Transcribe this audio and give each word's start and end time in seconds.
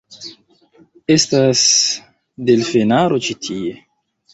Estas... 1.17 1.63
delfenaro 2.51 3.25
ĉi 3.29 3.41
tie. 3.47 3.81